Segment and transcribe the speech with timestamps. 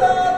[0.00, 0.29] Lord.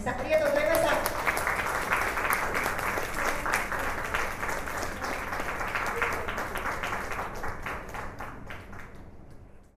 [0.00, 1.19] さんありがとうございました。